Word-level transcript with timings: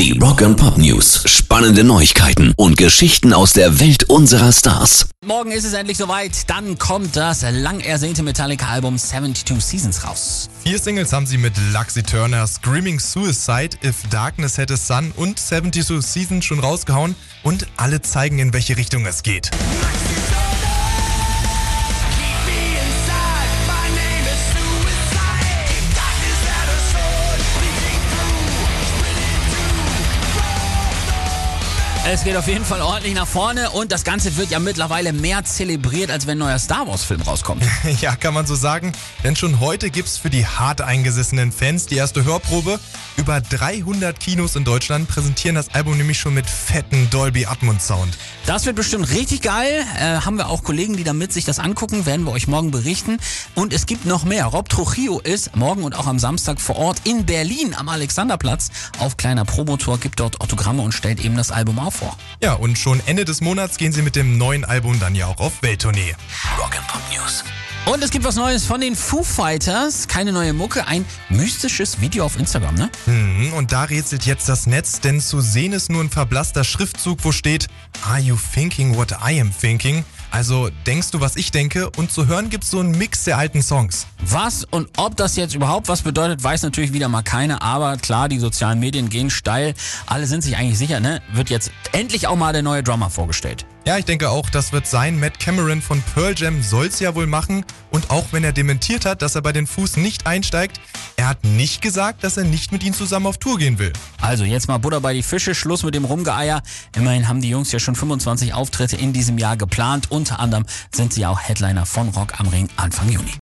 Die 0.00 0.18
Rock 0.18 0.40
and 0.40 0.56
Pop 0.56 0.78
News. 0.78 1.24
Spannende 1.26 1.84
Neuigkeiten 1.84 2.54
und 2.56 2.78
Geschichten 2.78 3.34
aus 3.34 3.52
der 3.52 3.80
Welt 3.80 4.04
unserer 4.04 4.50
Stars. 4.50 5.10
Morgen 5.26 5.52
ist 5.52 5.64
es 5.64 5.74
endlich 5.74 5.98
soweit. 5.98 6.48
Dann 6.48 6.78
kommt 6.78 7.16
das 7.16 7.42
lang 7.42 7.80
ersehnte 7.80 8.22
Metallica-Album 8.22 8.96
72 8.96 9.62
Seasons 9.62 10.02
raus. 10.02 10.48
Vier 10.64 10.78
Singles 10.78 11.12
haben 11.12 11.26
sie 11.26 11.36
mit 11.36 11.52
Luxy 11.74 12.02
Turner, 12.02 12.46
Screaming 12.46 12.98
Suicide, 12.98 13.76
If 13.84 13.96
Darkness 14.08 14.56
Had 14.56 14.70
a 14.70 14.78
Sun 14.78 15.12
und 15.16 15.38
72 15.38 16.00
Seasons 16.00 16.46
schon 16.46 16.60
rausgehauen 16.60 17.14
und 17.42 17.66
alle 17.76 18.00
zeigen, 18.00 18.38
in 18.38 18.54
welche 18.54 18.78
Richtung 18.78 19.04
es 19.04 19.22
geht. 19.22 19.50
Es 32.06 32.24
geht 32.24 32.34
auf 32.34 32.48
jeden 32.48 32.64
Fall 32.64 32.80
ordentlich 32.80 33.14
nach 33.14 33.26
vorne 33.26 33.70
und 33.70 33.92
das 33.92 34.04
Ganze 34.04 34.36
wird 34.38 34.50
ja 34.50 34.58
mittlerweile 34.58 35.12
mehr 35.12 35.44
zelebriert, 35.44 36.10
als 36.10 36.26
wenn 36.26 36.38
ein 36.38 36.46
neuer 36.46 36.58
Star 36.58 36.86
Wars-Film 36.86 37.20
rauskommt. 37.20 37.62
Ja, 38.00 38.16
kann 38.16 38.32
man 38.32 38.46
so 38.46 38.54
sagen. 38.54 38.92
Denn 39.22 39.36
schon 39.36 39.60
heute 39.60 39.90
gibt's 39.90 40.16
für 40.16 40.30
die 40.30 40.46
hart 40.46 40.80
eingesessenen 40.80 41.52
Fans 41.52 41.86
die 41.86 41.96
erste 41.96 42.24
Hörprobe. 42.24 42.80
Über 43.16 43.40
300 43.40 44.18
Kinos 44.18 44.56
in 44.56 44.64
Deutschland 44.64 45.08
präsentieren 45.08 45.54
das 45.54 45.68
Album 45.74 45.96
nämlich 45.96 46.18
schon 46.18 46.34
mit 46.34 46.46
fetten 46.46 47.08
Dolby 47.10 47.46
Atmos 47.46 47.86
Sound. 47.86 48.16
Das 48.46 48.66
wird 48.66 48.76
bestimmt 48.76 49.10
richtig 49.10 49.42
geil. 49.42 49.84
Äh, 49.98 50.20
haben 50.20 50.36
wir 50.36 50.48
auch 50.48 50.64
Kollegen, 50.64 50.96
die 50.96 51.04
damit 51.04 51.32
sich 51.32 51.44
das 51.44 51.58
angucken, 51.58 52.06
werden 52.06 52.24
wir 52.26 52.32
euch 52.32 52.48
morgen 52.48 52.70
berichten. 52.70 53.18
Und 53.54 53.72
es 53.72 53.86
gibt 53.86 54.06
noch 54.06 54.24
mehr. 54.24 54.46
Rob 54.46 54.68
Trujillo 54.68 55.20
ist 55.20 55.54
morgen 55.56 55.82
und 55.82 55.96
auch 55.96 56.06
am 56.06 56.18
Samstag 56.18 56.60
vor 56.60 56.76
Ort 56.76 57.02
in 57.04 57.26
Berlin 57.26 57.74
am 57.74 57.88
Alexanderplatz 57.88 58.70
auf 58.98 59.16
kleiner 59.16 59.44
Promotor, 59.44 59.98
gibt 59.98 60.20
dort 60.20 60.40
Autogramme 60.40 60.82
und 60.82 60.92
stellt 60.92 61.20
eben 61.24 61.36
das 61.36 61.50
Album 61.50 61.78
auch 61.78 61.92
vor. 61.92 62.16
Ja, 62.42 62.54
und 62.54 62.78
schon 62.78 63.00
Ende 63.06 63.24
des 63.24 63.40
Monats 63.40 63.76
gehen 63.76 63.92
sie 63.92 64.02
mit 64.02 64.16
dem 64.16 64.38
neuen 64.38 64.64
Album 64.64 64.98
dann 65.00 65.14
ja 65.14 65.26
auch 65.26 65.38
auf 65.38 65.62
Welttournee. 65.62 66.14
Rock 66.58 66.76
and 66.76 66.86
Pop 66.86 67.02
News. 67.12 67.44
Und 67.86 68.04
es 68.04 68.10
gibt 68.10 68.24
was 68.24 68.36
Neues 68.36 68.66
von 68.66 68.80
den 68.80 68.94
Foo 68.94 69.24
Fighters. 69.24 70.06
Keine 70.06 70.32
neue 70.32 70.52
Mucke, 70.52 70.86
ein 70.86 71.04
mystisches 71.28 72.00
Video 72.00 72.24
auf 72.24 72.38
Instagram, 72.38 72.74
ne? 72.74 72.90
Mhm, 73.06 73.52
und 73.54 73.72
da 73.72 73.84
rätselt 73.84 74.26
jetzt 74.26 74.48
das 74.48 74.66
Netz, 74.66 75.00
denn 75.00 75.20
zu 75.20 75.40
sehen 75.40 75.72
ist 75.72 75.90
nur 75.90 76.02
ein 76.02 76.10
verblasster 76.10 76.62
Schriftzug, 76.62 77.24
wo 77.24 77.32
steht 77.32 77.68
Are 78.08 78.20
you 78.20 78.36
thinking 78.54 78.96
what 78.96 79.12
I 79.26 79.40
am 79.40 79.50
thinking? 79.58 80.04
Also 80.30 80.68
denkst 80.86 81.10
du, 81.10 81.20
was 81.20 81.34
ich 81.34 81.50
denke? 81.50 81.90
Und 81.96 82.12
zu 82.12 82.26
hören 82.26 82.50
gibt's 82.50 82.70
so 82.70 82.78
einen 82.78 82.96
Mix 82.96 83.24
der 83.24 83.38
alten 83.38 83.62
Songs. 83.62 84.06
Was 84.20 84.64
und 84.64 84.88
ob 84.96 85.16
das 85.16 85.34
jetzt 85.36 85.54
überhaupt 85.54 85.88
was 85.88 86.02
bedeutet, 86.02 86.44
weiß 86.44 86.62
natürlich 86.62 86.92
wieder 86.92 87.08
mal 87.08 87.22
keiner. 87.22 87.62
Aber 87.62 87.96
klar, 87.96 88.28
die 88.28 88.38
sozialen 88.38 88.78
Medien 88.78 89.08
gehen 89.08 89.30
steil. 89.30 89.74
Alle 90.06 90.26
sind 90.26 90.42
sich 90.42 90.56
eigentlich 90.56 90.78
sicher, 90.78 91.00
ne? 91.00 91.20
Wird 91.32 91.50
jetzt 91.50 91.72
endlich 91.92 92.28
auch 92.28 92.36
mal 92.36 92.52
der 92.52 92.62
neue 92.62 92.84
Drummer 92.84 93.10
vorgestellt. 93.10 93.66
Ja, 93.86 93.96
ich 93.96 94.04
denke 94.04 94.28
auch, 94.28 94.50
das 94.50 94.72
wird 94.72 94.86
sein. 94.86 95.18
Matt 95.18 95.38
Cameron 95.38 95.80
von 95.80 96.02
Pearl 96.14 96.34
Jam 96.36 96.62
soll's 96.62 97.00
ja 97.00 97.14
wohl 97.14 97.26
machen. 97.26 97.64
Und 97.90 98.10
auch 98.10 98.26
wenn 98.30 98.44
er 98.44 98.52
dementiert 98.52 99.06
hat, 99.06 99.22
dass 99.22 99.34
er 99.34 99.42
bei 99.42 99.52
den 99.52 99.66
Fuß 99.66 99.96
nicht 99.96 100.26
einsteigt, 100.26 100.80
er 101.16 101.28
hat 101.28 101.42
nicht 101.44 101.80
gesagt, 101.80 102.22
dass 102.22 102.36
er 102.36 102.44
nicht 102.44 102.72
mit 102.72 102.84
ihnen 102.84 102.94
zusammen 102.94 103.26
auf 103.26 103.38
Tour 103.38 103.58
gehen 103.58 103.78
will. 103.78 103.92
Also 104.20 104.44
jetzt 104.44 104.68
mal 104.68 104.78
Butter 104.78 105.00
bei 105.00 105.14
die 105.14 105.22
Fische, 105.22 105.54
Schluss 105.54 105.82
mit 105.82 105.94
dem 105.94 106.04
Rumgeeier. 106.04 106.62
Immerhin 106.94 107.26
haben 107.26 107.40
die 107.40 107.48
Jungs 107.48 107.72
ja 107.72 107.78
schon 107.78 107.96
25 107.96 108.52
Auftritte 108.52 108.96
in 108.96 109.14
diesem 109.14 109.38
Jahr 109.38 109.56
geplant. 109.56 110.10
Unter 110.10 110.40
anderem 110.40 110.66
sind 110.94 111.14
sie 111.14 111.24
auch 111.24 111.40
Headliner 111.40 111.86
von 111.86 112.10
Rock 112.10 112.38
am 112.38 112.48
Ring 112.48 112.68
Anfang 112.76 113.08
Juni. 113.08 113.32